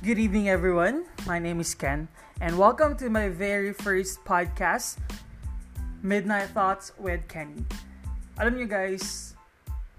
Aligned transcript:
Good 0.00 0.16
evening, 0.16 0.48
everyone. 0.48 1.04
My 1.28 1.36
name 1.36 1.60
is 1.60 1.76
Ken, 1.76 2.08
and 2.40 2.56
welcome 2.56 2.96
to 3.04 3.12
my 3.12 3.28
very 3.28 3.76
first 3.76 4.24
podcast, 4.24 4.96
Midnight 6.00 6.56
Thoughts 6.56 6.96
with 6.96 7.20
Kenny. 7.28 7.68
Alam 8.40 8.56
niyo 8.56 8.64
guys, 8.64 9.36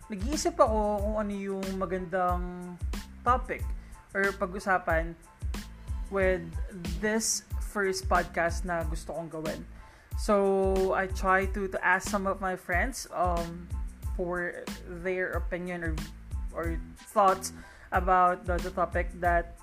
nag-iisip 0.10 0.58
ako 0.58 1.06
kung 1.06 1.16
ano 1.22 1.34
yung 1.38 1.62
magandang 1.78 2.42
topic 3.22 3.62
or 4.18 4.34
pag-usapan 4.42 5.14
with 6.10 6.42
this 6.98 7.46
first 7.70 8.10
podcast 8.10 8.66
na 8.66 8.82
gusto 8.82 9.14
kong 9.14 9.30
gawin. 9.30 9.62
So, 10.18 10.98
I 10.98 11.14
try 11.14 11.46
to, 11.54 11.70
to 11.70 11.78
ask 11.78 12.10
some 12.10 12.26
of 12.26 12.42
my 12.42 12.58
friends 12.58 13.06
um, 13.14 13.70
for 14.18 14.66
their 15.06 15.38
opinion 15.38 15.86
or, 15.86 15.94
or 16.58 16.82
thoughts 17.14 17.54
about 17.94 18.50
the, 18.50 18.58
the 18.66 18.74
topic 18.74 19.14
that 19.22 19.62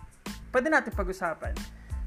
pwede 0.59 0.75
natin 0.75 0.91
pag-usapan. 0.91 1.55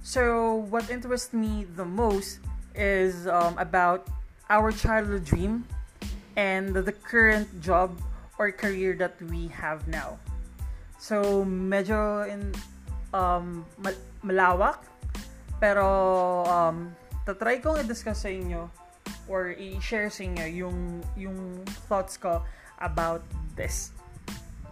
So, 0.03 0.67
what 0.67 0.91
interests 0.91 1.31
me 1.31 1.63
the 1.79 1.87
most 1.87 2.43
is 2.75 3.31
um, 3.31 3.55
about 3.55 4.11
our 4.51 4.75
childhood 4.75 5.23
dream 5.23 5.63
and 6.35 6.75
the 6.75 6.91
current 6.91 7.47
job 7.63 7.95
or 8.35 8.51
career 8.51 8.91
that 8.99 9.15
we 9.31 9.47
have 9.55 9.87
now. 9.87 10.19
So, 10.99 11.47
medyo 11.47 12.27
in 12.27 12.51
um, 13.15 13.63
mal- 13.79 14.03
malawak, 14.19 14.83
pero 15.63 16.43
um, 16.43 16.91
tatry 17.23 17.63
kong 17.63 17.79
i-discuss 17.79 18.27
sa 18.27 18.31
inyo 18.35 18.67
or 19.31 19.55
i-share 19.55 20.11
sa 20.11 20.27
inyo 20.27 20.43
yung, 20.67 20.99
yung 21.15 21.63
thoughts 21.87 22.19
ko 22.19 22.43
about 22.83 23.23
this. 23.55 23.95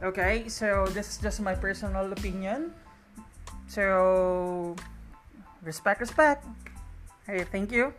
Okay, 0.04 0.52
so 0.52 0.84
this 0.92 1.16
is 1.16 1.18
just 1.24 1.40
my 1.40 1.56
personal 1.56 2.12
opinion. 2.12 2.76
So, 3.70 4.76
respect, 5.62 6.02
respect. 6.02 6.42
Hey, 7.30 7.46
thank 7.46 7.72
you. 7.72 7.94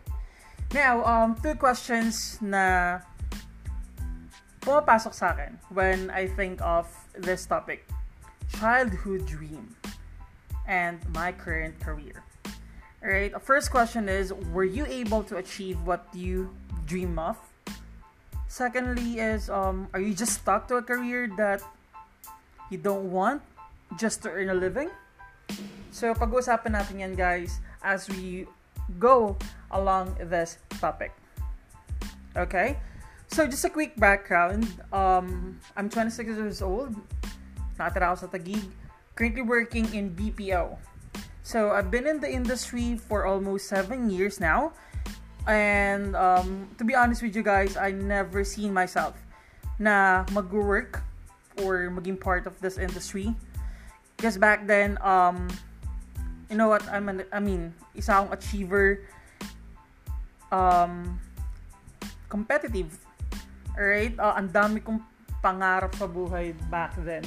Now, 0.75 0.99
um, 1.07 1.39
two 1.39 1.55
questions 1.55 2.35
na 2.43 2.99
pumapasok 4.59 5.15
sa 5.15 5.31
akin 5.31 5.55
when 5.71 6.11
I 6.11 6.27
think 6.27 6.59
of 6.59 6.91
this 7.15 7.47
topic. 7.47 7.87
Childhood 8.59 9.23
dream 9.23 9.71
and 10.67 10.99
my 11.15 11.31
current 11.31 11.79
career. 11.79 12.19
Alright, 12.99 13.31
first 13.39 13.71
question 13.71 14.11
is, 14.11 14.35
were 14.51 14.67
you 14.67 14.83
able 14.85 15.23
to 15.31 15.39
achieve 15.39 15.79
what 15.87 16.03
you 16.11 16.51
dream 16.83 17.15
of? 17.15 17.39
Secondly 18.51 19.23
is, 19.23 19.49
um, 19.49 19.87
are 19.95 20.03
you 20.03 20.13
just 20.13 20.43
stuck 20.43 20.67
to 20.67 20.75
a 20.75 20.83
career 20.83 21.31
that 21.39 21.63
you 22.69 22.77
don't 22.77 23.07
want 23.07 23.41
just 23.95 24.21
to 24.23 24.29
earn 24.29 24.51
a 24.51 24.53
living? 24.53 24.91
So, 25.91 26.13
pag-uusapan 26.15 26.71
natin 26.71 26.95
yan 27.03 27.13
guys 27.13 27.59
as 27.83 28.07
we 28.07 28.47
go 28.99 29.35
along 29.71 30.15
this 30.31 30.57
topic. 30.79 31.11
Okay? 32.35 32.79
So, 33.27 33.47
just 33.47 33.63
a 33.63 33.71
quick 33.71 33.95
background. 33.99 34.67
Um, 34.91 35.59
I'm 35.75 35.87
26 35.87 36.35
years 36.35 36.61
old. 36.63 36.95
Nakatira 37.79 38.11
ako 38.11 38.27
sa 38.27 38.27
Taguig. 38.27 38.63
Currently 39.15 39.43
working 39.43 39.87
in 39.95 40.11
BPO. 40.11 40.79
So, 41.43 41.71
I've 41.71 41.91
been 41.91 42.07
in 42.07 42.19
the 42.19 42.31
industry 42.31 42.95
for 42.95 43.27
almost 43.27 43.67
7 43.67 44.11
years 44.11 44.39
now. 44.39 44.71
And 45.47 46.15
um, 46.15 46.69
to 46.77 46.83
be 46.83 46.93
honest 46.93 47.21
with 47.21 47.35
you 47.35 47.43
guys, 47.43 47.75
I 47.75 47.91
never 47.91 48.43
seen 48.43 48.73
myself 48.73 49.17
na 49.81 50.23
mag-work 50.31 51.01
or 51.65 51.89
maging 51.89 52.19
part 52.19 52.45
of 52.45 52.53
this 52.61 52.77
industry. 52.77 53.33
Because 54.21 54.37
back 54.37 54.69
then, 54.69 55.01
um, 55.01 55.49
you 56.45 56.53
know 56.53 56.69
what, 56.69 56.85
I'm 56.93 57.09
an, 57.09 57.25
I 57.33 57.41
mean, 57.41 57.73
isa 57.97 58.21
akong 58.21 58.29
achiever, 58.29 59.01
um, 60.53 61.17
competitive. 62.29 63.01
Alright? 63.73 64.13
Uh, 64.21 64.37
ang 64.37 64.53
dami 64.53 64.85
kong 64.85 65.01
pangarap 65.41 65.97
sa 65.97 66.05
buhay 66.05 66.53
back 66.69 66.93
then. 67.01 67.25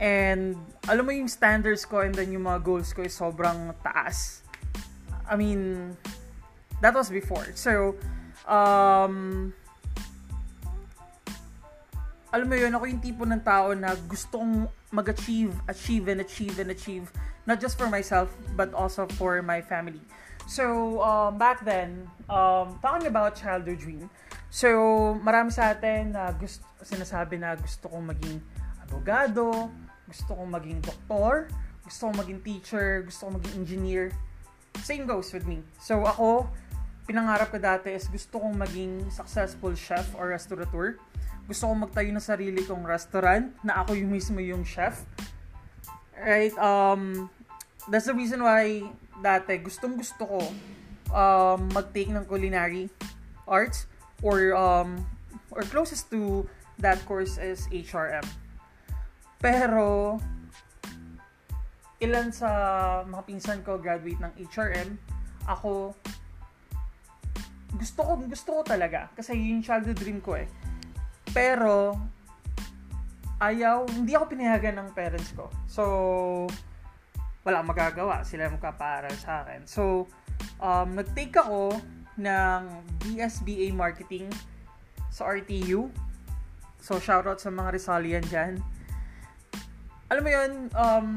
And, 0.00 0.56
alam 0.88 1.04
mo 1.04 1.12
yung 1.12 1.28
standards 1.28 1.84
ko 1.84 2.00
and 2.00 2.16
then 2.16 2.32
yung 2.32 2.48
mga 2.48 2.64
goals 2.64 2.96
ko 2.96 3.04
is 3.04 3.12
sobrang 3.12 3.76
taas. 3.84 4.40
I 5.28 5.36
mean, 5.36 5.92
that 6.80 6.96
was 6.96 7.12
before. 7.12 7.44
So, 7.52 8.00
um, 8.48 9.52
alam 12.30 12.46
mo 12.46 12.54
yun, 12.54 12.70
ako 12.70 12.84
yung 12.86 13.02
tipo 13.02 13.26
ng 13.26 13.42
tao 13.42 13.74
na 13.74 13.98
gustong 14.06 14.70
mag-achieve, 14.94 15.50
achieve 15.66 16.06
and 16.06 16.22
achieve 16.22 16.54
and 16.62 16.70
achieve, 16.70 17.10
not 17.42 17.58
just 17.58 17.74
for 17.74 17.90
myself, 17.90 18.30
but 18.54 18.70
also 18.70 19.06
for 19.18 19.42
my 19.42 19.58
family. 19.58 19.98
So, 20.46 20.98
um, 21.02 21.38
back 21.38 21.62
then, 21.66 22.06
um, 22.30 22.78
talking 22.82 23.10
about 23.10 23.34
childhood 23.34 23.82
dream, 23.82 24.06
so, 24.50 25.18
marami 25.22 25.50
sa 25.50 25.74
atin 25.74 26.14
na 26.14 26.30
gusto, 26.30 26.62
sinasabi 26.82 27.38
na 27.38 27.58
gusto 27.58 27.90
kong 27.90 28.14
maging 28.14 28.38
abogado, 28.82 29.70
gusto 30.06 30.30
kong 30.34 30.50
maging 30.50 30.78
doktor, 30.82 31.50
gusto 31.82 32.10
kong 32.10 32.18
maging 32.18 32.40
teacher, 32.46 33.06
gusto 33.06 33.26
kong 33.26 33.42
maging 33.42 33.54
engineer. 33.62 34.04
Same 34.82 35.02
goes 35.02 35.34
with 35.34 35.46
me. 35.50 35.62
So, 35.82 36.02
ako, 36.06 36.46
pinangarap 37.10 37.50
ko 37.50 37.58
dati 37.58 37.90
is 37.90 38.06
gusto 38.06 38.38
kong 38.38 38.54
maging 38.54 39.10
successful 39.10 39.74
chef 39.74 40.06
or 40.14 40.30
restaurateur 40.30 40.94
gusto 41.50 41.66
kong 41.66 41.90
magtayo 41.90 42.14
ng 42.14 42.22
sarili 42.22 42.62
kong 42.62 42.86
restaurant 42.86 43.50
na 43.66 43.82
ako 43.82 43.98
yung 43.98 44.14
mismo 44.14 44.38
yung 44.38 44.62
chef. 44.62 45.02
Right? 46.14 46.54
Um, 46.54 47.26
that's 47.90 48.06
the 48.06 48.14
reason 48.14 48.46
why 48.46 48.86
dati 49.18 49.58
gustong 49.58 49.98
gusto 49.98 50.22
ko 50.30 50.40
um, 51.10 51.66
mag-take 51.74 52.14
ng 52.14 52.22
culinary 52.30 52.86
arts 53.50 53.90
or 54.22 54.54
um, 54.54 55.02
or 55.50 55.66
closest 55.66 56.06
to 56.14 56.46
that 56.78 57.02
course 57.02 57.34
is 57.42 57.66
HRM. 57.74 58.22
Pero 59.42 60.22
ilan 61.98 62.30
sa 62.30 62.48
mga 63.04 63.22
pinsan 63.26 63.58
ko 63.66 63.74
graduate 63.76 64.22
ng 64.22 64.32
HRM, 64.38 64.94
ako 65.50 65.98
gusto 67.74 68.00
ko 68.02 68.12
gusto 68.22 68.50
ko 68.54 68.60
talaga 68.66 69.10
kasi 69.14 69.34
yung 69.34 69.62
childhood 69.62 69.98
dream 69.98 70.18
ko 70.18 70.34
eh 70.34 70.46
pero, 71.30 71.96
ayaw, 73.40 73.88
hindi 73.88 74.12
ako 74.14 74.24
pinayagan 74.30 74.76
ng 74.82 74.88
parents 74.92 75.32
ko. 75.32 75.48
So, 75.70 75.84
wala 77.46 77.64
magagawa. 77.64 78.22
Sila 78.26 78.52
magkapaaral 78.52 79.14
sa 79.16 79.46
akin. 79.46 79.64
So, 79.64 80.06
um, 80.60 80.92
nag-take 80.92 81.34
ako 81.40 81.80
ng 82.20 82.60
BSBA 83.00 83.72
Marketing 83.72 84.28
sa 85.08 85.24
RTU. 85.32 85.88
So, 86.80 87.00
shoutout 87.00 87.40
sa 87.40 87.48
mga 87.48 87.76
Rizalian 87.76 88.24
dyan. 88.28 88.60
Alam 90.12 90.22
mo 90.26 90.30
yun, 90.30 90.52
um, 90.76 91.08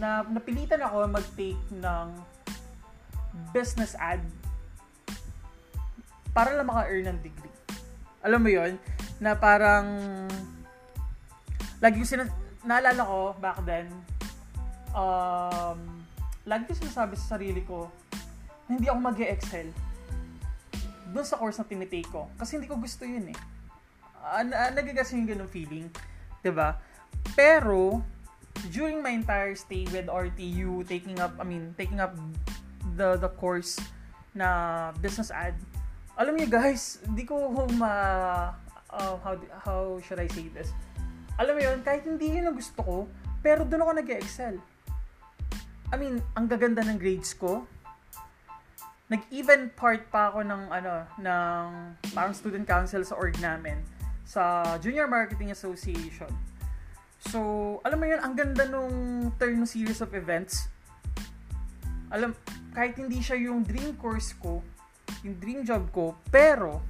na, 0.00 0.24
napilitan 0.24 0.80
ako 0.80 1.08
mag-take 1.10 1.64
ng 1.76 2.06
business 3.52 3.96
ad 4.00 4.20
para 6.32 6.56
lang 6.56 6.68
maka-earn 6.68 7.12
ng 7.12 7.18
degree. 7.20 7.51
Alam 8.22 8.40
mo 8.42 8.50
yon 8.50 8.78
na 9.22 9.34
parang 9.38 9.86
lagi 11.82 12.02
ko 12.02 12.06
sinas 12.06 12.30
naalala 12.62 13.02
ko 13.02 13.34
back 13.42 13.58
then 13.66 13.90
um, 14.94 15.78
lagi 16.46 16.66
ko 16.70 16.72
sinasabi 16.74 17.14
sa 17.18 17.38
sarili 17.38 17.62
ko 17.66 17.90
na 18.66 18.78
hindi 18.78 18.86
ako 18.86 18.98
mag 19.02 19.18
excel 19.18 19.70
doon 21.12 21.26
sa 21.28 21.36
course 21.36 21.60
na 21.60 21.68
tinitake 21.68 22.08
ko. 22.08 22.26
Kasi 22.40 22.56
hindi 22.56 22.66
ko 22.66 22.80
gusto 22.80 23.04
yun 23.04 23.28
eh. 23.30 23.38
Uh, 24.24 24.42
nagagas 24.72 25.12
yung 25.12 25.28
ganung 25.28 25.50
feeling. 25.50 25.92
ba 25.92 26.40
diba? 26.40 26.68
Pero, 27.36 28.00
during 28.72 29.04
my 29.04 29.12
entire 29.12 29.52
stay 29.54 29.84
with 29.92 30.08
RTU, 30.08 30.88
taking 30.88 31.20
up, 31.20 31.36
I 31.36 31.44
mean, 31.44 31.76
taking 31.76 32.00
up 32.00 32.16
the 32.96 33.20
the 33.20 33.30
course 33.36 33.76
na 34.32 34.90
business 35.04 35.28
ad, 35.28 35.54
alam 36.16 36.36
niyo 36.36 36.48
guys, 36.52 37.00
hindi 37.08 37.24
ko 37.24 37.48
ma 37.76 37.92
uh, 38.92 39.16
how 39.24 39.34
how 39.64 39.82
should 40.04 40.20
I 40.20 40.28
say 40.28 40.52
this? 40.52 40.70
Alam 41.40 41.56
mo 41.56 41.60
'yun, 41.64 41.78
kahit 41.80 42.04
hindi 42.04 42.36
'yun 42.36 42.52
ang 42.52 42.56
gusto 42.56 42.80
ko, 42.84 42.96
pero 43.40 43.64
doon 43.64 43.88
ako 43.88 43.92
nag-excel. 44.04 44.56
I 45.92 45.96
mean, 45.96 46.20
ang 46.36 46.48
gaganda 46.48 46.84
ng 46.84 46.96
grades 47.00 47.32
ko. 47.36 47.64
Nag-even 49.12 49.76
part 49.76 50.08
pa 50.08 50.32
ako 50.32 50.40
ng 50.40 50.62
ano, 50.72 51.04
ng 51.20 51.64
parang 52.16 52.32
student 52.32 52.64
council 52.64 53.04
sa 53.04 53.12
org 53.16 53.36
namin 53.44 53.76
sa 54.24 54.64
Junior 54.80 55.04
Marketing 55.04 55.52
Association. 55.52 56.32
So, 57.28 57.38
alam 57.84 58.00
mo 58.00 58.06
'yun, 58.08 58.20
ang 58.20 58.36
ganda 58.36 58.64
nung 58.68 58.92
turn 59.36 59.64
series 59.64 60.00
of 60.04 60.12
events. 60.12 60.68
Alam, 62.12 62.36
kahit 62.76 62.96
hindi 63.00 63.24
siya 63.24 63.40
yung 63.40 63.64
dream 63.64 63.96
course 63.96 64.36
ko, 64.36 64.60
yung 65.22 65.38
dream 65.38 65.60
job 65.62 65.86
ko, 65.94 66.18
pero 66.30 66.82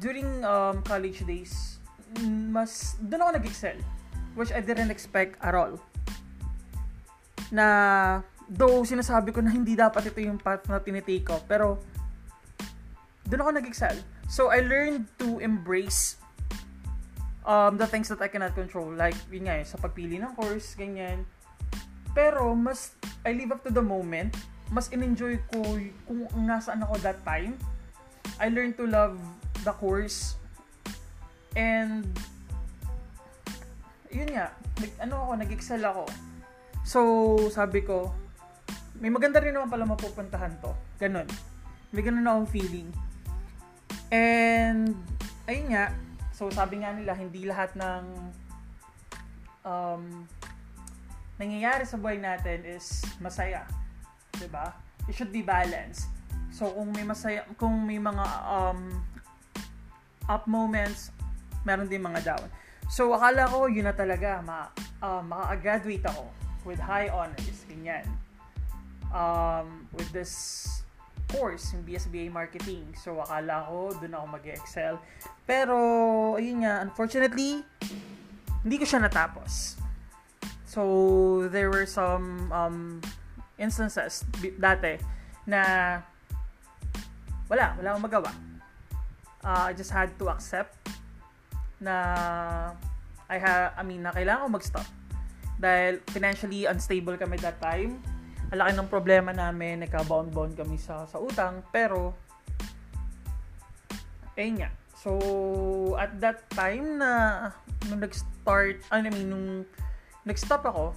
during 0.00 0.44
um, 0.44 0.84
college 0.84 1.24
days, 1.24 1.80
mas 2.24 2.96
doon 3.00 3.24
ako 3.24 3.30
nag-excel 3.40 3.78
which 4.38 4.54
I 4.54 4.62
didn't 4.62 4.94
expect 4.94 5.34
at 5.42 5.56
all. 5.56 5.76
na 7.48 8.20
though 8.48 8.84
sinasabi 8.84 9.32
ko 9.32 9.40
na 9.40 9.52
hindi 9.52 9.76
dapat 9.76 10.12
ito 10.12 10.20
yung 10.20 10.40
path 10.40 10.68
na 10.68 10.80
tinitake 10.80 11.24
ko, 11.24 11.40
pero 11.44 11.80
doon 13.28 13.40
ako 13.44 13.50
nag-excel. 13.60 13.96
So, 14.28 14.52
I 14.52 14.64
learned 14.64 15.08
to 15.20 15.40
embrace 15.40 16.16
um, 17.44 17.76
the 17.76 17.88
things 17.88 18.08
that 18.08 18.20
I 18.20 18.28
cannot 18.28 18.56
control. 18.56 18.88
Like, 18.92 19.16
yun 19.28 19.48
nga, 19.48 19.60
sa 19.64 19.76
pagpili 19.76 20.16
ng 20.20 20.32
course, 20.36 20.76
ganyan. 20.76 21.28
Pero, 22.16 22.56
mas, 22.56 22.96
I 23.24 23.36
live 23.36 23.52
up 23.52 23.60
to 23.68 23.72
the 23.72 23.84
moment. 23.84 24.32
Mas 24.68 24.92
in-enjoy 24.92 25.40
ko 25.48 25.64
kung 26.04 26.28
nasaan 26.44 26.84
ako 26.84 27.00
that 27.00 27.20
time. 27.24 27.56
I 28.36 28.52
learned 28.52 28.76
to 28.76 28.84
love 28.84 29.16
the 29.64 29.72
course. 29.72 30.36
And, 31.56 32.04
yun 34.12 34.30
nga, 34.36 34.52
nag, 34.78 34.92
ano 35.00 35.14
ako, 35.24 35.32
nag-excel 35.40 35.82
ako. 35.82 36.04
So, 36.84 37.00
sabi 37.48 37.82
ko, 37.82 38.12
may 39.00 39.08
maganda 39.08 39.40
rin 39.40 39.56
naman 39.56 39.72
pala 39.72 39.88
mapupuntahan 39.88 40.58
to. 40.60 40.72
Ganon. 41.00 41.26
May 41.94 42.02
ganun 42.04 42.26
akong 42.28 42.50
feeling. 42.52 42.88
And, 44.12 44.92
ayun 45.48 45.72
nga, 45.72 45.92
so 46.36 46.52
sabi 46.52 46.84
nga 46.84 46.92
nila, 46.92 47.16
hindi 47.16 47.48
lahat 47.48 47.72
ng 47.76 48.04
um, 49.64 50.02
nangyayari 51.40 51.84
sa 51.84 51.96
buhay 52.00 52.20
natin 52.20 52.64
is 52.64 53.04
masaya. 53.20 53.64
Ba? 54.46 54.46
Diba? 54.46 54.66
It 55.08 55.14
should 55.16 55.32
be 55.32 55.42
balanced. 55.42 56.06
So, 56.52 56.70
kung 56.70 56.92
may 56.92 57.04
masaya, 57.04 57.42
kung 57.56 57.88
may 57.88 57.98
mga 57.98 58.24
um, 58.46 59.02
up 60.28 60.44
moments, 60.46 61.10
meron 61.64 61.88
din 61.88 62.04
mga 62.04 62.20
down. 62.34 62.46
So, 62.88 63.12
akala 63.12 63.48
ko, 63.48 63.68
yun 63.68 63.84
na 63.88 63.96
talaga, 63.96 64.40
ma, 64.44 64.72
uh, 65.04 65.20
maka-graduate 65.20 66.04
ako 66.08 66.24
with 66.64 66.80
high 66.80 67.08
honors, 67.12 67.64
ganyan. 67.68 68.04
Um, 69.12 69.88
with 69.92 70.08
this 70.12 70.32
course, 71.28 71.72
yung 71.76 71.84
BSBA 71.84 72.32
Marketing. 72.32 72.92
So, 72.96 73.20
akala 73.20 73.68
ko, 73.68 73.92
doon 74.00 74.12
ako 74.16 74.26
mag 74.32 74.44
excel 74.48 74.96
Pero, 75.44 75.76
ayun 76.40 76.64
nga, 76.64 76.80
unfortunately, 76.84 77.64
hindi 78.64 78.76
ko 78.80 78.84
siya 78.88 79.04
natapos. 79.04 79.76
So, 80.64 81.48
there 81.48 81.68
were 81.68 81.88
some 81.88 82.52
um, 82.52 83.00
instances 83.58 84.24
dati 84.56 84.96
na 85.44 85.60
wala, 87.50 87.74
wala 87.76 87.88
akong 87.94 88.06
magawa. 88.06 88.30
Uh, 89.42 89.70
I 89.70 89.72
just 89.74 89.90
had 89.90 90.14
to 90.18 90.30
accept 90.30 90.74
na 91.78 91.94
I 93.28 93.36
ha 93.38 93.76
I 93.76 93.82
mean, 93.84 94.02
na 94.02 94.10
kailangan 94.10 94.48
ko 94.48 94.50
mag-stop. 94.56 94.88
Dahil 95.58 96.00
financially 96.14 96.64
unstable 96.64 97.18
kami 97.18 97.36
that 97.42 97.58
time 97.58 98.00
ang 98.48 98.58
laki 98.64 98.72
ng 98.80 98.88
problema 98.88 99.30
namin, 99.36 99.84
nagka-bound-bound 99.84 100.56
kami 100.56 100.80
sa, 100.80 101.04
sa 101.04 101.20
utang, 101.20 101.60
pero, 101.68 102.16
eh 104.40 104.48
nga. 104.56 104.72
So, 104.96 105.12
at 106.00 106.16
that 106.24 106.48
time 106.56 106.96
na, 106.96 107.12
nung 107.92 108.00
nag-start, 108.00 108.80
I 108.88 109.04
mean, 109.04 109.28
nung 109.28 109.68
nag-stop 110.24 110.64
ako, 110.64 110.96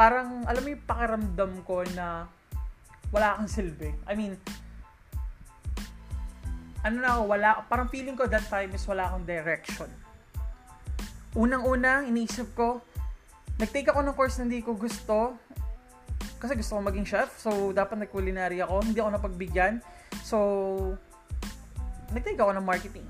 parang, 0.00 0.48
alam 0.48 0.64
mo 0.64 0.68
yung 0.72 0.84
pakiramdam 0.88 1.52
ko 1.68 1.84
na 1.92 2.24
wala 3.12 3.36
kang 3.36 3.52
silbi. 3.52 3.92
I 4.08 4.16
mean, 4.16 4.32
ano 6.80 6.96
na 7.04 7.20
ako, 7.20 7.22
wala, 7.28 7.48
parang 7.68 7.92
feeling 7.92 8.16
ko 8.16 8.24
that 8.24 8.48
time 8.48 8.72
is 8.72 8.80
wala 8.88 9.12
akong 9.12 9.28
direction. 9.28 9.92
Unang-una, 11.36 12.08
iniisip 12.08 12.56
ko, 12.56 12.80
nag-take 13.60 13.92
ako 13.92 14.00
ng 14.00 14.16
course 14.16 14.40
na 14.40 14.48
hindi 14.48 14.64
ko 14.64 14.72
gusto, 14.72 15.36
kasi 16.40 16.56
gusto 16.56 16.80
ko 16.80 16.88
maging 16.88 17.04
chef. 17.04 17.28
So, 17.36 17.76
dapat 17.76 18.00
nag-culinary 18.00 18.64
ako. 18.64 18.80
Hindi 18.80 19.04
ako 19.04 19.20
napagbigyan. 19.20 19.84
So, 20.24 20.38
nag-take 22.16 22.40
ako 22.40 22.56
ng 22.56 22.64
marketing. 22.64 23.04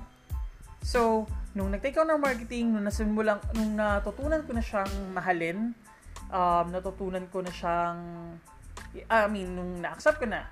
So, 0.83 1.23
nung 1.55 1.71
nag-take 1.71 1.95
ako 1.95 2.11
ng 2.11 2.19
marketing, 2.19 2.75
nung 2.75 2.83
nasimulang, 2.83 3.39
nung 3.55 3.79
natutunan 3.79 4.43
ko 4.43 4.51
na 4.51 4.59
siyang 4.59 4.91
mahalin, 5.15 5.71
um, 6.31 6.65
natutunan 6.71 7.27
ko 7.27 7.43
na 7.43 7.51
siyang, 7.51 7.99
I 9.11 9.27
mean, 9.27 9.53
nung 9.53 9.83
na-accept 9.83 10.23
ko 10.23 10.25
na, 10.25 10.47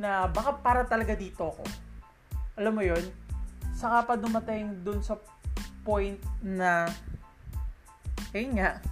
na 0.00 0.26
baka 0.26 0.56
para 0.58 0.82
talaga 0.88 1.12
dito 1.14 1.44
ako. 1.44 1.64
Alam 2.58 2.72
mo 2.80 2.82
yon 2.82 3.04
saka 3.78 4.02
pa 4.02 4.14
dumating 4.18 4.82
dun 4.82 4.98
sa 5.04 5.14
point 5.86 6.18
na, 6.42 6.90
ayun 8.34 8.58
nga, 8.58 8.82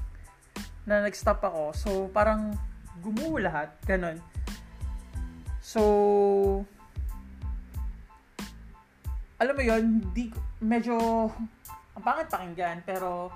na 0.86 1.02
nag-stop 1.02 1.42
ako. 1.42 1.74
So, 1.74 1.90
parang 2.14 2.54
gumuho 3.02 3.42
lahat, 3.42 3.74
ganun. 3.82 4.22
So, 5.58 5.82
alam 9.42 9.54
mo 9.58 9.62
yon 9.66 10.00
di, 10.14 10.30
medyo, 10.62 11.26
ang 11.98 12.04
pangit 12.06 12.30
pakinggan, 12.30 12.86
pero 12.86 13.34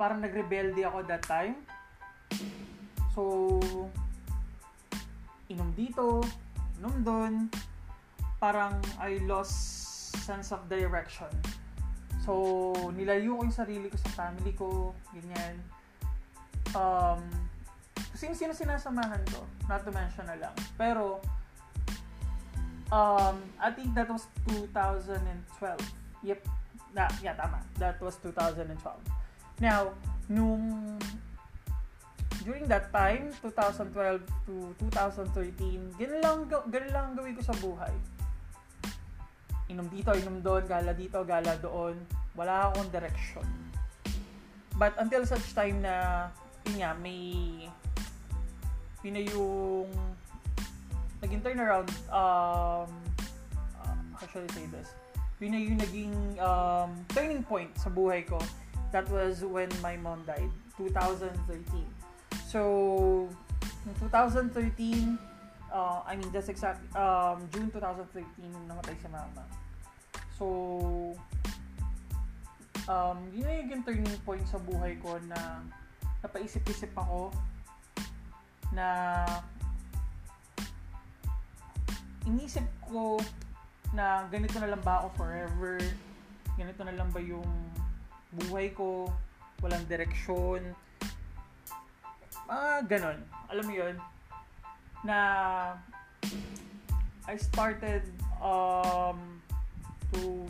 parang 0.00 0.24
nagrebelde 0.24 0.80
ako 0.88 1.04
that 1.04 1.22
time. 1.28 1.60
So, 3.16 3.56
inom 5.48 5.72
dito, 5.72 6.20
inom 6.76 7.00
doon, 7.00 7.34
parang 8.36 8.76
I 9.00 9.16
lost 9.24 9.56
sense 10.20 10.52
of 10.52 10.68
direction. 10.68 11.32
So, 12.20 12.76
nilayo 12.92 13.40
ko 13.40 13.48
yung 13.48 13.56
sarili 13.56 13.88
ko 13.88 13.96
sa 13.96 14.12
family 14.12 14.52
ko, 14.52 14.92
ganyan. 15.16 15.56
Um, 16.76 17.24
sino-sino 18.12 18.52
sinasamahan 18.52 19.24
ko. 19.32 19.48
Not 19.64 19.88
to 19.88 19.94
mention 19.96 20.28
na 20.28 20.36
lang. 20.36 20.52
Pero, 20.76 21.24
um, 22.92 23.36
I 23.56 23.72
think 23.72 23.96
that 23.96 24.12
was 24.12 24.28
2012. 24.52 25.24
Yep. 26.20 26.40
Na, 26.92 27.08
yeah, 27.24 27.32
tama. 27.32 27.64
That 27.80 27.96
was 28.04 28.20
2012. 28.20 28.76
Now, 29.64 29.96
nung 30.28 30.98
during 32.46 32.70
that 32.70 32.94
time, 32.94 33.34
2012 33.42 34.22
to 34.46 34.54
2013, 34.94 35.98
ganun 35.98 36.20
lang, 36.22 36.38
ganun 36.46 36.92
lang 36.94 37.06
gawin 37.18 37.34
ko 37.34 37.42
sa 37.42 37.56
buhay. 37.58 37.90
Inom 39.66 39.90
dito, 39.90 40.14
inom 40.14 40.38
doon, 40.38 40.62
gala 40.70 40.94
dito, 40.94 41.26
gala 41.26 41.58
doon. 41.58 41.98
Wala 42.38 42.70
akong 42.70 42.86
direction. 42.94 43.42
But 44.78 44.94
until 45.02 45.26
such 45.26 45.58
time 45.58 45.82
na, 45.82 46.30
yun 46.70 46.86
nga, 46.86 46.94
may 47.02 47.66
yun 49.02 49.14
na 49.14 49.22
yung 49.22 49.90
naging 51.22 51.38
turnaround 51.38 51.86
um 52.10 52.90
uh, 53.78 53.98
how 54.18 54.26
should 54.26 54.42
I 54.46 54.50
say 54.50 54.66
this 54.74 54.90
yun 55.38 55.54
na 55.54 55.60
yung 55.62 55.78
naging 55.78 56.14
um, 56.42 56.90
turning 57.14 57.46
point 57.46 57.70
sa 57.78 57.86
buhay 57.86 58.26
ko 58.26 58.42
that 58.90 59.06
was 59.06 59.46
when 59.46 59.70
my 59.78 59.94
mom 59.94 60.26
died 60.26 60.50
2013 60.74 61.30
so 62.46 63.26
in 63.82 63.94
2013 64.06 65.18
uh, 65.74 66.00
I 66.06 66.14
mean 66.14 66.30
just 66.30 66.46
exact 66.46 66.86
um, 66.94 67.42
June 67.50 67.70
2013 67.74 68.22
namatay 68.70 68.94
si 69.02 69.08
mama 69.10 69.42
so 70.38 70.46
um, 72.86 73.18
yun 73.34 73.42
na 73.42 73.52
yung 73.66 73.82
turning 73.82 74.06
point 74.22 74.46
sa 74.46 74.62
buhay 74.62 74.94
ko 75.02 75.18
na 75.26 75.66
napaisip-isip 76.22 76.94
ako 76.94 77.34
na 78.70 79.22
inisip 82.26 82.66
ko 82.82 83.18
na 83.94 84.26
ganito 84.28 84.58
na 84.58 84.74
lang 84.74 84.82
ba 84.82 85.02
ako 85.02 85.08
forever? 85.22 85.78
Ganito 86.58 86.82
na 86.82 86.94
lang 86.94 87.08
ba 87.14 87.22
yung 87.22 87.46
buhay 88.34 88.74
ko? 88.74 89.06
Walang 89.62 89.86
direksyon? 89.86 90.74
Ah, 92.46 92.78
ganon. 92.82 93.18
Alam 93.50 93.64
mo 93.66 93.74
yun? 93.74 93.94
Na 95.02 95.18
I 97.26 97.34
started 97.34 98.06
um, 98.38 99.42
to 100.14 100.46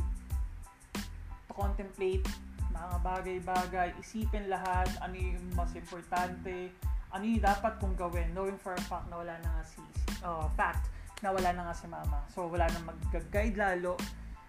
to 1.48 1.52
contemplate 1.56 2.28
mga 2.76 2.96
bagay-bagay, 3.00 3.88
isipin 3.96 4.52
lahat, 4.52 4.88
ano 5.00 5.16
yung 5.16 5.40
mas 5.56 5.72
importante, 5.72 6.68
ano 7.08 7.24
yung 7.24 7.40
dapat 7.40 7.80
kong 7.80 7.96
gawin, 7.96 8.28
knowing 8.36 8.60
for 8.60 8.76
a 8.76 8.82
fact 8.84 9.08
na 9.08 9.16
wala 9.16 9.34
na 9.40 9.48
nga 9.48 9.64
si, 9.64 9.80
uh, 10.20 10.44
fact, 10.54 10.92
na 11.24 11.32
wala 11.32 11.48
na 11.56 11.72
nga 11.72 11.74
si 11.74 11.86
mama. 11.88 12.20
So, 12.28 12.44
wala 12.52 12.68
na 12.68 12.80
mag-guide 12.84 13.56
lalo. 13.56 13.96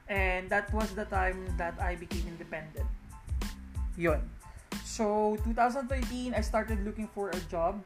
And 0.08 0.48
that 0.52 0.72
was 0.72 0.92
the 0.96 1.08
time 1.08 1.48
that 1.60 1.76
I 1.80 1.96
became 2.00 2.28
independent. 2.28 2.88
Yun. 4.00 4.24
So, 4.88 5.36
2013, 5.44 6.32
I 6.32 6.40
started 6.40 6.80
looking 6.88 7.12
for 7.12 7.28
a 7.36 7.40
job. 7.52 7.84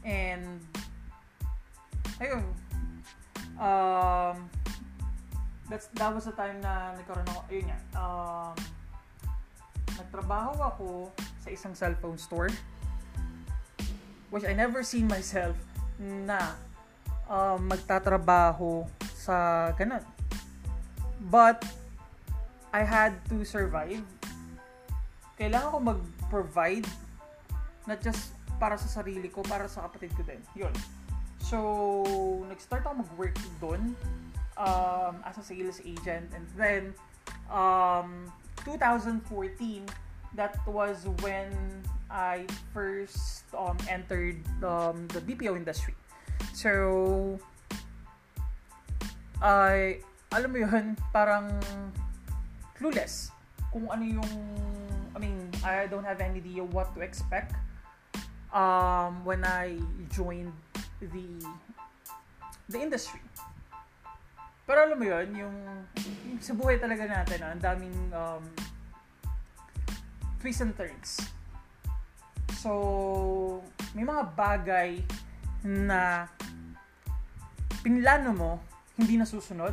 And, 0.00 0.64
ayun. 2.16 2.40
Um, 3.60 4.48
that's, 5.68 5.92
that 6.00 6.08
was 6.08 6.24
the 6.24 6.32
time 6.32 6.64
na 6.64 6.96
nagkaroon 6.96 7.28
ako, 7.28 7.40
ayun 7.52 7.66
nga, 7.68 7.78
um, 8.00 8.56
nagtrabaho 10.00 10.52
ako 10.56 10.88
sa 11.44 11.48
isang 11.52 11.76
cellphone 11.76 12.16
store 12.16 12.48
which 14.30 14.44
I 14.44 14.52
never 14.52 14.84
seen 14.84 15.08
myself 15.08 15.56
na 15.98 16.52
um, 17.28 17.68
magtatrabaho 17.68 18.84
sa 19.16 19.68
ganun. 19.76 20.04
But, 21.32 21.64
I 22.68 22.84
had 22.84 23.16
to 23.32 23.42
survive. 23.48 24.04
Kailangan 25.38 25.68
ko 25.70 25.78
mag-provide 25.78 26.88
not 27.86 28.02
just 28.02 28.34
para 28.58 28.74
sa 28.76 29.00
sarili 29.00 29.30
ko, 29.30 29.40
para 29.46 29.70
sa 29.70 29.86
kapatid 29.86 30.12
ko 30.18 30.26
din. 30.26 30.42
Yun. 30.58 30.74
So, 31.38 31.56
nag-start 32.50 32.84
ako 32.84 33.06
mag-work 33.06 33.38
doon 33.62 33.94
um, 34.58 35.14
as 35.22 35.38
a 35.38 35.44
sales 35.46 35.80
agent. 35.86 36.34
And 36.34 36.44
then, 36.58 36.82
um, 37.48 38.28
2014, 38.66 39.22
that 40.34 40.58
was 40.66 41.06
when 41.22 41.54
I 42.10 42.44
first 42.74 43.46
um, 43.54 43.78
entered 43.88 44.42
um, 44.60 45.06
the 45.14 45.22
BPO 45.22 45.56
industry. 45.56 45.94
So, 46.52 47.38
I, 49.40 50.02
alam 50.34 50.50
mo 50.50 50.58
yun, 50.66 50.98
parang 51.14 51.48
clueless 52.74 53.30
kung 53.70 53.86
ano 53.86 54.04
yung, 54.04 54.32
I 55.64 55.86
don't 55.86 56.04
have 56.04 56.20
any 56.20 56.38
idea 56.38 56.62
what 56.62 56.94
to 56.94 57.00
expect 57.00 57.54
um, 58.52 59.24
when 59.24 59.44
I 59.44 59.78
joined 60.12 60.52
the 61.00 61.26
the 62.68 62.78
industry. 62.78 63.20
Pero 64.68 64.84
alam 64.84 65.00
mo 65.00 65.06
yun, 65.08 65.26
yung, 65.32 65.56
yung 66.28 66.40
sa 66.44 66.52
buhay 66.52 66.76
talaga 66.76 67.08
natin, 67.08 67.40
ah, 67.40 67.56
ang 67.56 67.62
daming 67.64 67.98
um, 68.12 68.44
twists 70.44 70.60
and 70.60 70.76
turns. 70.76 71.16
So, 72.60 73.64
may 73.96 74.04
mga 74.04 74.36
bagay 74.36 75.00
na 75.64 76.28
pinlano 77.80 78.36
mo, 78.36 78.52
hindi 79.00 79.16
nasusunod. 79.16 79.72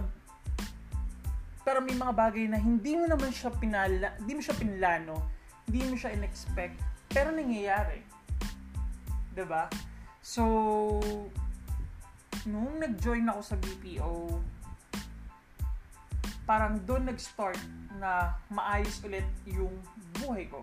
Pero 1.68 1.84
may 1.84 1.98
mga 1.98 2.13
bagay 2.15 2.48
na 2.48 2.56
hindi 2.56 2.96
mo 2.96 3.04
naman 3.04 3.36
siya 3.36 3.51
pinala, 3.51 4.15
hindi 4.15 4.39
mo 4.39 4.42
siya 4.48 4.56
pinlano, 4.56 5.35
hindi 5.65 5.81
mo 5.89 5.95
siya 5.98 6.13
in-expect, 6.13 6.77
pero 7.10 7.34
nangyayari. 7.34 8.01
ba? 9.45 9.67
So, 10.22 10.43
nung 12.45 12.77
nag-join 12.77 13.25
ako 13.29 13.41
sa 13.41 13.55
BPO, 13.57 14.13
parang 16.45 16.77
doon 16.86 17.10
nag-start 17.10 17.57
na 17.98 18.38
maayos 18.53 19.01
ulit 19.01 19.25
yung 19.50 19.74
buhay 20.22 20.45
ko. 20.45 20.62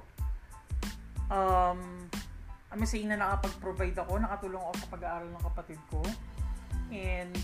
Um, 1.26 2.06
I'm 2.70 2.86
saying 2.86 3.10
na 3.10 3.18
nakapag-provide 3.18 3.98
ako, 3.98 4.22
nakatulong 4.22 4.62
ako 4.62 4.74
sa 4.78 4.88
pag-aaral 4.94 5.28
ng 5.28 5.44
kapatid 5.44 5.80
ko. 5.90 6.00
And, 6.94 7.34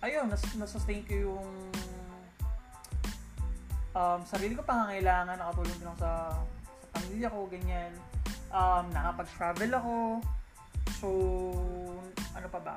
ayun, 0.00 0.26
nas 0.32 0.42
nasustain 0.56 1.04
ko 1.04 1.14
yung 1.14 1.48
um, 3.94 4.20
sarili 4.24 4.56
ko 4.56 4.64
pangangailangan, 4.64 5.36
nakatulong 5.36 5.76
din 5.78 5.86
ako 5.86 5.98
sa 6.00 6.10
pamilya 7.10 7.26
ko, 7.26 7.50
ganyan. 7.50 7.90
Um, 8.54 8.86
nakapag-travel 8.94 9.70
ako. 9.74 9.94
So, 11.02 11.08
ano 12.38 12.46
pa 12.46 12.60
ba? 12.62 12.76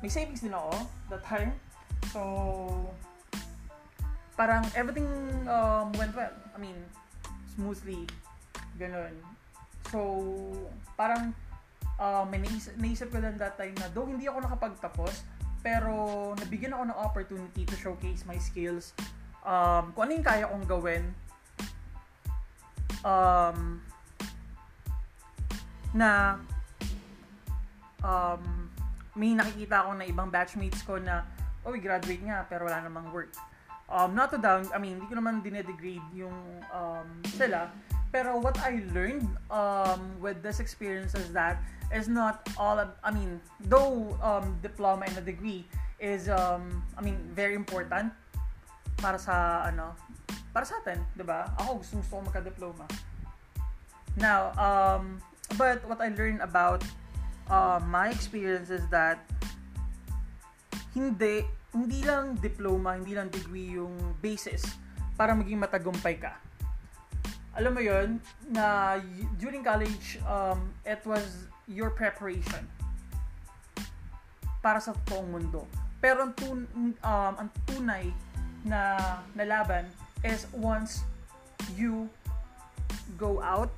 May 0.00 0.08
savings 0.08 0.40
din 0.40 0.56
ako 0.56 0.72
that 1.12 1.20
time. 1.20 1.52
So, 2.16 2.24
parang 4.40 4.64
everything 4.72 5.04
um, 5.44 5.92
went 6.00 6.16
well. 6.16 6.32
I 6.32 6.56
mean, 6.56 6.80
smoothly. 7.52 8.08
Ganun. 8.80 9.12
So, 9.92 10.00
parang 10.96 11.36
uh, 12.00 12.24
may 12.32 12.40
naisip, 12.40 12.72
naisip 12.80 13.12
ko 13.12 13.20
lang 13.20 13.36
that 13.36 13.60
time 13.60 13.76
na 13.84 13.92
though 13.92 14.08
hindi 14.08 14.32
ako 14.32 14.48
nakapagtapos, 14.48 15.28
pero 15.60 16.32
nabigyan 16.40 16.72
ako 16.72 16.88
ng 16.88 16.98
opportunity 17.04 17.68
to 17.68 17.76
showcase 17.76 18.24
my 18.24 18.40
skills. 18.40 18.96
Um, 19.44 19.92
kung 19.92 20.08
ano 20.08 20.12
yung 20.16 20.24
kaya 20.24 20.48
kong 20.48 20.64
gawin. 20.64 21.04
Um, 23.04 23.84
na 25.94 26.40
um, 28.00 28.42
may 29.14 29.36
nakikita 29.36 29.86
ako 29.86 29.90
na 30.00 30.04
ibang 30.08 30.32
batchmates 30.32 30.82
ko 30.82 30.98
na, 30.98 31.22
oh, 31.62 31.76
graduate 31.76 32.24
nga, 32.24 32.42
pero 32.48 32.66
wala 32.66 32.82
namang 32.82 33.12
work 33.14 33.30
um, 33.88 34.14
not 34.14 34.30
to 34.30 34.38
down, 34.38 34.68
I 34.74 34.78
mean, 34.78 35.00
hindi 35.00 35.06
ko 35.06 35.20
naman 35.20 35.42
dinedegrade 35.44 36.04
yung 36.14 36.34
um, 36.72 37.08
sila. 37.36 37.68
Pero 38.14 38.38
what 38.38 38.56
I 38.62 38.82
learned 38.94 39.26
um, 39.50 40.18
with 40.22 40.42
this 40.42 40.60
experience 40.60 41.14
is 41.14 41.34
that 41.34 41.58
is 41.90 42.06
not 42.06 42.46
all, 42.56 42.78
of, 42.78 42.94
I 43.02 43.10
mean, 43.10 43.40
though 43.66 44.16
um, 44.22 44.56
diploma 44.62 45.06
and 45.06 45.18
a 45.18 45.24
degree 45.24 45.66
is, 45.98 46.28
um, 46.28 46.82
I 46.96 47.02
mean, 47.02 47.18
very 47.34 47.54
important 47.54 48.14
para 48.98 49.18
sa, 49.18 49.66
ano, 49.66 49.98
para 50.54 50.62
sa 50.62 50.78
atin, 50.78 51.02
di 51.18 51.26
ba? 51.26 51.50
Ako 51.58 51.82
gusto, 51.82 51.98
gusto 51.98 52.14
ko 52.14 52.22
magka-diploma. 52.30 52.86
Now, 54.14 54.54
um, 54.54 55.18
but 55.58 55.82
what 55.90 55.98
I 55.98 56.14
learned 56.14 56.38
about 56.38 56.86
uh, 57.50 57.82
my 57.82 58.14
experience 58.14 58.70
is 58.70 58.86
that 58.94 59.18
hindi 60.94 61.42
hindi 61.74 62.06
lang 62.06 62.38
diploma, 62.38 62.94
hindi 62.94 63.18
lang 63.18 63.34
degree 63.34 63.74
yung 63.74 63.98
basis 64.22 64.62
para 65.18 65.34
maging 65.34 65.58
matagumpay 65.58 66.22
ka. 66.22 66.38
Alam 67.58 67.74
mo 67.74 67.82
yon 67.82 68.22
na 68.54 68.98
during 69.42 69.66
college, 69.66 70.22
um, 70.22 70.70
it 70.86 71.02
was 71.02 71.50
your 71.66 71.90
preparation 71.90 72.62
para 74.62 74.78
sa 74.78 74.94
toong 75.10 75.34
mundo. 75.34 75.66
Pero 75.98 76.30
ang, 76.30 76.32
tun, 76.38 76.62
um, 77.02 77.34
ang 77.42 77.50
tunay 77.66 78.14
na 78.62 79.18
nalaban 79.34 79.90
is 80.24 80.48
once 80.56 81.04
you 81.76 82.08
go 83.20 83.38
out 83.44 83.70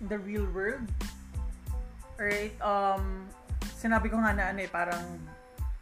in 0.00 0.08
the 0.08 0.18
real 0.22 0.46
world, 0.54 0.86
right? 2.16 2.54
Um, 2.62 3.26
sinabi 3.76 4.08
ko 4.08 4.22
nga 4.22 4.32
na 4.32 4.54
ano 4.54 4.62
eh, 4.62 4.70
parang 4.70 5.02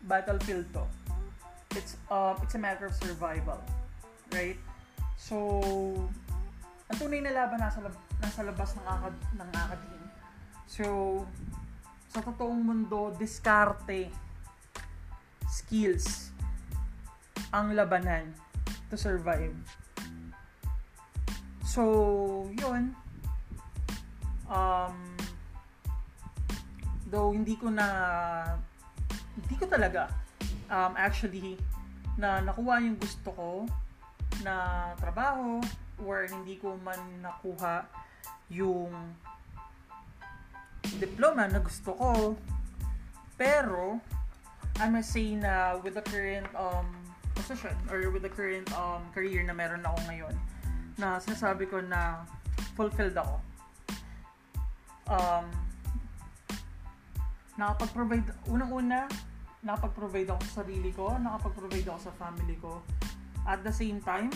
battlefield 0.08 0.66
to. 0.72 0.82
It's 1.76 2.00
um 2.10 2.36
it's 2.42 2.56
a 2.56 2.60
matter 2.60 2.88
of 2.88 2.96
survival 2.96 3.60
right? 4.32 4.58
So 5.20 5.36
ang 6.88 6.96
tunay 6.98 7.24
na 7.24 7.32
laban 7.32 7.60
nasa 7.60 7.80
lab, 7.84 7.96
nasa 8.20 8.40
labas 8.44 8.74
ng 8.76 8.86
akad 8.88 9.16
ng 9.38 9.50
akadin 9.52 10.02
so 10.68 10.84
sa 12.12 12.20
totoong 12.20 12.60
mundo 12.60 13.12
diskarte 13.16 14.12
skills 15.48 16.32
ang 17.52 17.72
labanan 17.72 18.32
to 18.92 18.96
survive 18.96 19.56
so 21.72 22.44
yun. 22.60 22.92
Um 24.52 24.92
though 27.08 27.32
hindi 27.32 27.56
ko 27.56 27.72
na 27.72 27.88
hindi 29.32 29.54
ko 29.56 29.64
talaga 29.64 30.12
um, 30.68 30.92
actually 31.00 31.56
na 32.20 32.44
nakuha 32.44 32.84
yung 32.84 33.00
gusto 33.00 33.32
ko 33.32 33.50
na 34.44 34.92
trabaho 35.00 35.64
or 36.04 36.28
hindi 36.28 36.60
ko 36.60 36.76
man 36.84 37.00
nakuha 37.24 37.88
yung 38.52 38.92
diploma 41.00 41.48
na 41.48 41.60
gusto 41.64 41.96
ko. 41.96 42.36
Pero 43.40 43.96
I 44.76 44.92
must 44.92 45.08
say 45.08 45.32
na 45.40 45.80
with 45.80 45.96
the 45.96 46.04
current 46.04 46.48
um, 46.52 46.92
position 47.32 47.72
or 47.88 48.12
with 48.12 48.28
the 48.28 48.32
current 48.32 48.68
um, 48.76 49.00
career 49.16 49.40
na 49.40 49.56
meron 49.56 49.80
ako 49.88 49.96
ngayon 50.12 50.36
na 51.00 51.16
sinasabi 51.20 51.68
ko 51.68 51.80
na 51.80 52.24
fulfilled 52.76 53.16
ako 53.16 53.36
um, 55.08 55.46
nakapag-provide 57.56 58.28
unang-una 58.48 59.08
nakapag-provide 59.62 60.26
ako 60.34 60.42
sa 60.42 60.54
sarili 60.62 60.90
ko, 60.90 61.14
nakapag-provide 61.22 61.86
ako 61.86 62.00
sa 62.10 62.12
family 62.18 62.58
ko. 62.58 62.82
At 63.46 63.62
the 63.62 63.70
same 63.70 64.02
time, 64.02 64.30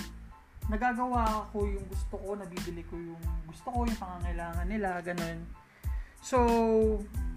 nagagawa 0.70 1.50
ko 1.50 1.66
yung 1.66 1.82
gusto 1.90 2.14
ko, 2.14 2.38
nabibili 2.38 2.86
ko 2.86 2.94
yung 2.94 3.22
gusto 3.46 3.68
ko, 3.74 3.78
yung 3.86 3.98
pangangailangan 3.98 4.66
nila, 4.70 5.02
ganun. 5.02 5.42
So, 6.22 6.38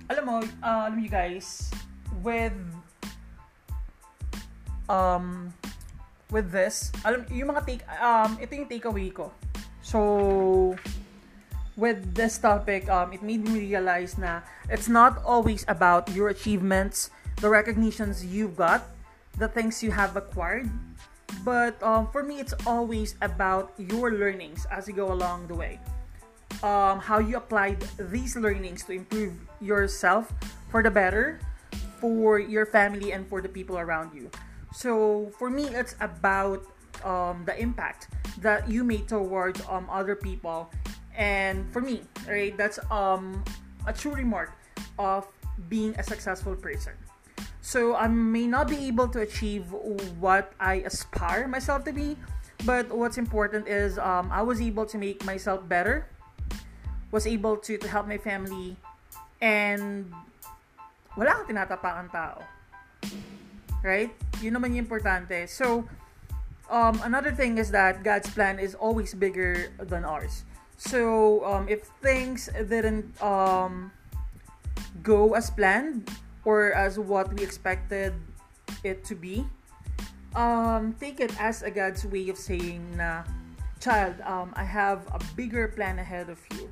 alam 0.05 0.23
mo, 0.25 0.38
uh, 0.61 0.85
alam 0.85 1.01
you 1.01 1.09
guys, 1.09 1.73
with 2.21 2.53
um 4.89 5.53
with 6.31 6.53
this, 6.53 6.93
alam 7.05 7.25
yung 7.33 7.53
mga 7.53 7.62
take 7.65 7.83
um 8.01 8.38
ito 8.38 8.53
yung 8.53 8.69
takeaway 8.69 9.09
ko. 9.13 9.33
So, 9.81 10.77
with 11.74 12.13
this 12.13 12.38
topic, 12.38 12.89
um 12.89 13.13
it 13.13 13.21
made 13.25 13.41
me 13.41 13.74
realize 13.74 14.17
na 14.17 14.45
it's 14.69 14.89
not 14.89 15.21
always 15.25 15.65
about 15.67 16.09
your 16.13 16.29
achievements, 16.29 17.09
the 17.41 17.50
recognitions 17.50 18.21
you've 18.21 18.55
got, 18.55 18.86
the 19.38 19.50
things 19.50 19.81
you 19.81 19.91
have 19.91 20.15
acquired. 20.15 20.69
But 21.45 21.81
um, 21.81 22.09
for 22.12 22.24
me, 22.24 22.39
it's 22.39 22.53
always 22.65 23.15
about 23.21 23.71
your 23.77 24.12
learnings 24.12 24.67
as 24.71 24.88
you 24.88 24.93
go 24.93 25.13
along 25.13 25.48
the 25.48 25.55
way. 25.55 25.79
Um, 26.62 27.00
how 27.00 27.19
you 27.19 27.38
applied 27.38 27.79
these 28.12 28.36
learnings 28.36 28.83
to 28.86 28.91
improve 28.91 29.33
yourself 29.62 30.33
for 30.67 30.83
the 30.83 30.91
better, 30.91 31.39
for 32.01 32.39
your 32.39 32.65
family, 32.65 33.13
and 33.13 33.24
for 33.29 33.39
the 33.39 33.48
people 33.48 33.77
around 33.77 34.12
you. 34.12 34.27
So 34.73 35.31
for 35.38 35.49
me, 35.49 35.67
it's 35.67 35.95
about 35.99 36.63
um, 37.03 37.43
the 37.45 37.59
impact 37.59 38.09
that 38.41 38.69
you 38.69 38.83
made 38.83 39.07
towards 39.07 39.61
um, 39.69 39.89
other 39.89 40.15
people. 40.15 40.69
And 41.15 41.71
for 41.73 41.81
me, 41.81 42.01
right, 42.27 42.55
that's 42.55 42.79
um, 42.91 43.43
a 43.85 43.93
true 43.93 44.13
remark 44.13 44.53
of 44.97 45.27
being 45.67 45.95
a 45.97 46.03
successful 46.03 46.55
person. 46.55 46.93
So 47.61 47.95
I 47.95 48.07
may 48.07 48.47
not 48.47 48.67
be 48.67 48.88
able 48.88 49.07
to 49.09 49.21
achieve 49.21 49.71
what 50.19 50.53
I 50.59 50.75
aspire 50.88 51.47
myself 51.47 51.83
to 51.85 51.93
be, 51.93 52.17
but 52.65 52.89
what's 52.89 53.17
important 53.17 53.67
is 53.67 53.99
um, 53.99 54.31
I 54.31 54.41
was 54.41 54.61
able 54.61 54.85
to 54.88 54.97
make 54.97 55.23
myself 55.25 55.67
better, 55.67 56.07
was 57.11 57.27
able 57.27 57.57
to, 57.57 57.77
to 57.77 57.88
help 57.88 58.07
my 58.07 58.17
family, 58.17 58.75
and 59.41 60.11
wala 61.15 61.45
tao. 62.11 62.43
Right? 63.83 64.11
Yun 64.41 64.55
naman 64.55 64.75
yung 64.75 64.88
importante. 64.88 65.48
So, 65.50 65.88
um, 66.69 67.01
another 67.03 67.31
thing 67.31 67.58
is 67.58 67.72
that 67.72 68.03
God's 68.03 68.29
plan 68.29 68.60
is 68.60 68.75
always 68.75 69.13
bigger 69.13 69.72
than 69.79 70.05
ours. 70.05 70.46
So 70.79 71.43
um, 71.43 71.67
if 71.67 71.91
things 72.00 72.48
didn't 72.55 73.12
um, 73.22 73.91
go 75.03 75.34
as 75.36 75.50
planned 75.51 76.10
or 76.46 76.72
as 76.72 76.98
what 76.98 77.34
we 77.34 77.43
expected 77.43 78.13
it 78.84 79.03
to 79.03 79.15
be, 79.15 79.46
um, 80.36 80.96
take 81.00 81.19
it 81.19 81.36
as 81.41 81.63
a 81.63 81.72
God's 81.72 82.05
way 82.05 82.29
of 82.29 82.38
saying 82.38 82.96
na, 82.96 83.24
child, 83.81 84.15
um, 84.24 84.53
I 84.55 84.63
have 84.63 85.03
a 85.12 85.19
bigger 85.36 85.67
plan 85.67 86.00
ahead 86.00 86.29
of 86.29 86.39
you 86.55 86.72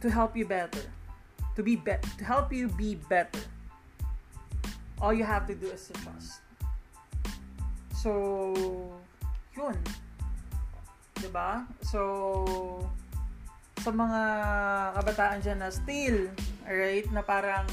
to 0.00 0.08
help 0.08 0.34
you 0.34 0.46
better, 0.46 0.88
to 1.56 1.62
be 1.62 1.76
be- 1.76 2.00
to 2.16 2.24
help 2.24 2.54
you 2.54 2.68
be 2.68 2.94
better. 2.94 3.44
All 5.00 5.16
you 5.16 5.24
have 5.24 5.48
to 5.48 5.56
do 5.56 5.72
is 5.72 5.88
to 5.88 5.94
trust. 6.04 6.44
So, 7.96 8.52
yun. 9.56 9.76
'Di 11.16 11.28
ba? 11.32 11.64
So, 11.84 12.00
sa 13.80 13.88
mga 13.92 14.22
kabataan 15.00 15.40
dyan 15.40 15.58
na 15.64 15.72
still, 15.72 16.28
alright, 16.68 17.08
na 17.12 17.24
parang 17.24 17.64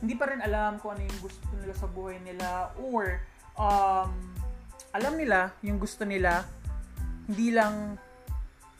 hindi 0.00 0.16
pa 0.16 0.28
rin 0.32 0.40
alam 0.40 0.80
kung 0.80 0.96
ano 0.96 1.04
yung 1.04 1.20
gusto 1.20 1.44
nila 1.60 1.74
sa 1.76 1.88
buhay 1.88 2.16
nila 2.24 2.72
or 2.80 3.20
um, 3.56 4.12
alam 4.96 5.12
nila 5.16 5.52
yung 5.60 5.76
gusto 5.76 6.08
nila 6.08 6.44
hindi 7.28 7.52
lang 7.52 8.00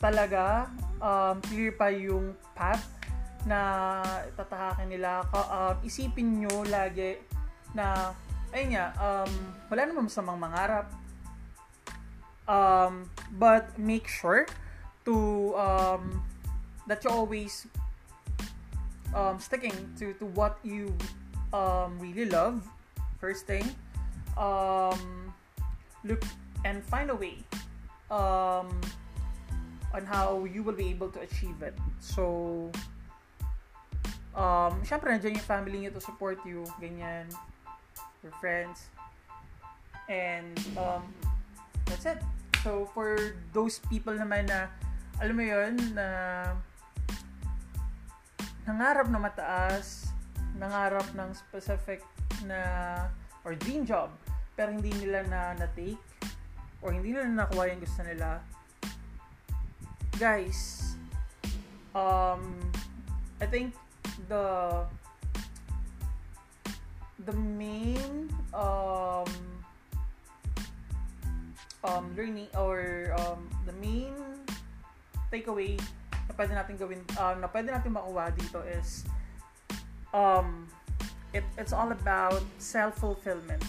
talaga 0.01 0.65
um, 0.97 1.37
clear 1.45 1.77
pa 1.77 1.93
yung 1.93 2.33
path 2.57 3.00
na 3.45 4.01
tatahakin 4.37 4.87
nila. 4.89 5.25
Uh, 5.33 5.73
isipin 5.85 6.45
nyo 6.45 6.63
lagi 6.67 7.17
na 7.73 8.13
ayun 8.51 8.75
nga, 8.75 8.85
um, 8.99 9.31
wala 9.71 9.81
namang 9.87 10.07
masamang 10.11 10.39
mangarap. 10.39 10.87
Um, 12.51 13.07
but 13.39 13.71
make 13.79 14.11
sure 14.11 14.43
to 15.05 15.15
um, 15.55 16.19
that 16.87 17.03
you 17.03 17.09
always 17.09 17.65
um, 19.15 19.39
sticking 19.39 19.73
to, 19.99 20.13
to 20.19 20.25
what 20.35 20.59
you 20.63 20.91
um, 21.53 21.99
really 21.99 22.25
love. 22.25 22.59
First 23.19 23.45
thing, 23.45 23.63
um, 24.35 25.31
look 26.03 26.23
and 26.65 26.83
find 26.83 27.09
a 27.09 27.15
way 27.15 27.37
um, 28.09 28.69
on 29.93 30.03
how 30.05 30.43
you 30.45 30.63
will 30.63 30.75
be 30.75 30.89
able 30.89 31.09
to 31.09 31.19
achieve 31.21 31.61
it. 31.61 31.77
So, 31.99 32.71
um, 34.35 34.73
syempre, 34.83 35.11
nandiyan 35.11 35.39
yung 35.39 35.47
family 35.47 35.77
niyo 35.83 35.91
to 35.95 36.03
support 36.03 36.39
you, 36.47 36.63
ganyan 36.79 37.27
your 38.21 38.33
friends. 38.37 38.89
And 40.09 40.57
um, 40.77 41.07
that's 41.85 42.05
it. 42.05 42.19
So 42.61 42.85
for 42.93 43.33
those 43.53 43.81
people 43.89 44.13
naman 44.13 44.51
na 44.51 44.69
alam 45.17 45.33
mo 45.33 45.45
'yon 45.45 45.77
na 45.97 46.07
nangarap 48.69 49.09
na 49.09 49.17
mataas, 49.17 50.13
nangarap 50.57 51.05
ng 51.17 51.29
specific 51.33 52.05
na 52.45 52.61
or 53.41 53.57
dream 53.57 53.81
job 53.85 54.13
pero 54.53 54.69
hindi 54.69 54.93
nila 54.93 55.25
na 55.25 55.57
na-take 55.57 55.97
or 56.85 56.93
hindi 56.93 57.13
nila 57.13 57.25
nakuha 57.45 57.73
yung 57.73 57.81
gusto 57.81 58.01
nila. 58.05 58.45
Guys, 60.21 60.93
um, 61.97 62.61
I 63.41 63.49
think 63.49 63.73
the 64.27 64.85
the 67.25 67.33
main 67.33 68.29
um, 68.53 69.29
um, 71.83 72.05
learning 72.17 72.49
or 72.57 73.13
um, 73.21 73.49
the 73.65 73.73
main 73.77 74.13
takeaway 75.31 75.77
na 76.27 76.33
pwede 76.35 76.51
natin 76.53 76.75
gawin 76.77 77.01
um, 77.21 77.37
na 77.41 77.47
pwede 77.49 77.69
natin 77.69 77.93
makuha 77.93 78.33
dito 78.33 78.59
is 78.65 79.05
um, 80.13 80.67
it, 81.33 81.43
it's 81.57 81.73
all 81.73 81.91
about 81.91 82.43
self-fulfillment 82.59 83.63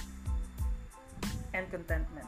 and 1.55 1.69
contentment. 1.71 2.27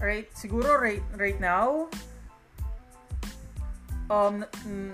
Alright, 0.00 0.32
siguro 0.32 0.80
right, 0.80 1.04
right 1.16 1.36
now, 1.40 1.88
um, 4.10 4.42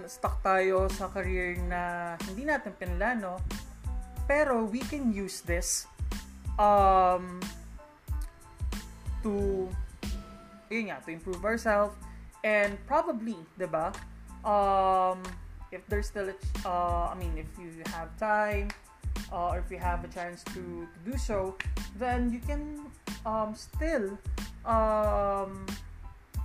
stuck 0.05 0.39
tayo 0.45 0.87
sa 0.93 1.09
career 1.09 1.57
na 1.65 2.15
hindi 2.29 2.45
natin 2.45 2.77
pinlano, 2.77 3.41
pero 4.29 4.69
we 4.69 4.85
can 4.85 5.11
use 5.11 5.41
this 5.43 5.89
um, 6.61 7.41
to 9.25 9.67
yun 10.69 10.93
nga, 10.93 11.01
to 11.03 11.11
improve 11.11 11.43
ourselves 11.43 11.97
and 12.45 12.77
probably, 12.85 13.41
'di 13.57 13.67
ba? 13.67 13.91
Um, 14.47 15.25
if 15.75 15.83
there's 15.91 16.07
still 16.07 16.31
a, 16.31 16.37
uh, 16.63 17.11
I 17.11 17.15
mean, 17.19 17.35
if 17.35 17.51
you 17.59 17.83
have 17.91 18.15
time 18.21 18.71
uh, 19.33 19.51
or 19.51 19.59
if 19.59 19.67
you 19.71 19.79
have 19.83 20.05
a 20.07 20.11
chance 20.11 20.45
to, 20.55 20.87
to 20.87 20.99
do 21.03 21.19
so, 21.19 21.59
then 21.99 22.31
you 22.31 22.39
can 22.39 22.87
um, 23.27 23.55
still 23.59 24.15
um, 24.63 25.67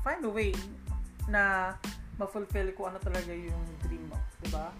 find 0.01 0.25
a 0.25 0.31
way 0.31 0.57
na 1.29 1.77
ma-fulfill 2.19 2.73
ko 2.75 2.91
ano 2.91 2.97
talaga 2.99 3.31
yung 3.31 3.63
dream 3.83 4.03
mo, 4.11 4.17
'di 4.43 4.49
ba? 4.51 4.71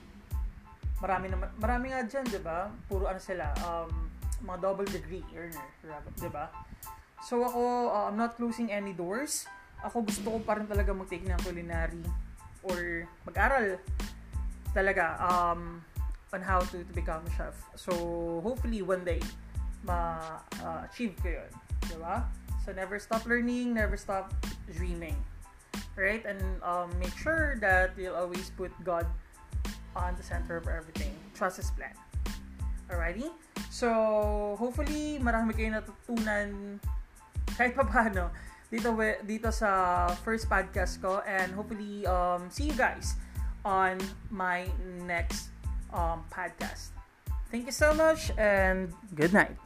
marami 1.01 1.33
naman, 1.33 1.49
marami 1.57 1.85
nga 1.91 2.05
dyan, 2.05 2.25
di 2.29 2.39
ba? 2.39 2.69
Puro 2.85 3.09
ano 3.09 3.17
sila, 3.17 3.49
um, 3.65 3.89
mga 4.45 4.57
double 4.61 4.87
degree 4.87 5.25
earner, 5.33 5.67
di 6.21 6.29
ba? 6.29 6.53
So 7.25 7.41
ako, 7.41 7.89
uh, 7.89 8.05
I'm 8.09 8.17
not 8.17 8.37
closing 8.37 8.69
any 8.69 8.93
doors. 8.93 9.49
Ako 9.81 10.05
gusto 10.05 10.37
ko 10.37 10.39
pa 10.45 10.61
rin 10.61 10.69
talaga 10.69 10.93
mag-take 10.93 11.25
ng 11.25 11.41
culinary 11.41 12.05
or 12.61 13.09
mag-aral 13.25 13.81
talaga 14.77 15.17
um, 15.17 15.81
on 16.31 16.41
how 16.45 16.61
to, 16.69 16.85
to 16.85 16.93
become 16.93 17.25
a 17.25 17.31
chef. 17.33 17.57
So 17.73 17.91
hopefully 18.45 18.85
one 18.85 19.01
day 19.01 19.21
ma-achieve 19.81 21.17
uh, 21.17 21.21
ko 21.25 21.27
yun. 21.41 21.51
Di 21.89 21.97
ba? 21.97 22.29
So 22.61 22.69
never 22.77 23.01
stop 23.01 23.25
learning, 23.25 23.73
never 23.73 23.97
stop 23.97 24.29
dreaming. 24.69 25.17
Right? 25.95 26.23
And 26.25 26.39
um, 26.63 26.89
make 26.99 27.13
sure 27.17 27.57
that 27.59 27.93
you'll 27.97 28.15
always 28.15 28.49
put 28.55 28.71
God 28.83 29.05
on 29.95 30.15
the 30.15 30.23
center 30.23 30.57
of 30.57 30.67
everything. 30.67 31.13
Trust 31.35 31.57
His 31.57 31.71
plan. 31.71 31.93
Alrighty? 32.89 33.31
So, 33.71 34.55
hopefully, 34.59 35.19
marami 35.23 35.55
kayo 35.55 35.71
natutunan 35.71 36.79
kahit 37.59 37.75
pa 37.75 37.83
paano 37.83 38.31
dito, 38.71 38.95
dito 39.27 39.51
sa 39.51 40.07
first 40.23 40.47
podcast 40.47 41.03
ko 41.03 41.19
and 41.27 41.51
hopefully 41.51 42.07
um, 42.07 42.47
see 42.47 42.71
you 42.71 42.77
guys 42.79 43.19
on 43.67 43.99
my 44.31 44.65
next 45.03 45.51
um, 45.91 46.23
podcast. 46.31 46.95
Thank 47.51 47.67
you 47.67 47.75
so 47.75 47.91
much 47.91 48.31
and 48.39 48.95
good 49.11 49.35
night. 49.35 49.59